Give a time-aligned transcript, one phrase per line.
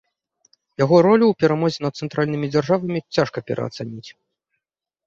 [0.83, 4.07] Яго ролю ў перамозе над цэнтральнымі дзяржавамі цяжка пераацаніць.